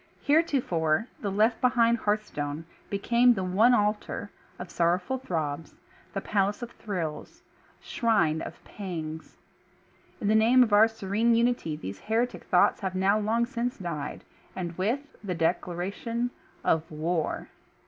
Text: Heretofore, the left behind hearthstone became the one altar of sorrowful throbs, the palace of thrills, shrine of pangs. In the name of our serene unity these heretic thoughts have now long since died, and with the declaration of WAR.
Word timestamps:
Heretofore, 0.23 1.07
the 1.19 1.29
left 1.29 1.61
behind 1.61 1.99
hearthstone 1.99 2.65
became 2.89 3.35
the 3.35 3.43
one 3.43 3.75
altar 3.75 4.31
of 4.57 4.71
sorrowful 4.71 5.19
throbs, 5.19 5.75
the 6.15 6.21
palace 6.21 6.63
of 6.63 6.71
thrills, 6.71 7.43
shrine 7.79 8.41
of 8.41 8.63
pangs. 8.63 9.37
In 10.19 10.27
the 10.27 10.33
name 10.33 10.63
of 10.63 10.73
our 10.73 10.87
serene 10.87 11.35
unity 11.35 11.75
these 11.75 11.99
heretic 11.99 12.45
thoughts 12.45 12.79
have 12.79 12.95
now 12.95 13.19
long 13.19 13.45
since 13.45 13.77
died, 13.77 14.23
and 14.55 14.75
with 14.75 15.01
the 15.23 15.35
declaration 15.35 16.31
of 16.63 16.89
WAR. 16.89 17.49